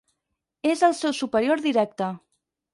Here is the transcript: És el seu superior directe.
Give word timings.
És 0.69 0.81
el 0.87 0.95
seu 1.01 1.15
superior 1.19 1.63
directe. 1.69 2.13